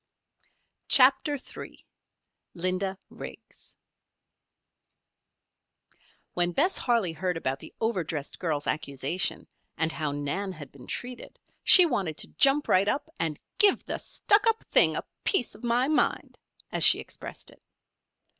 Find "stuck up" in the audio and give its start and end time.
13.99-14.63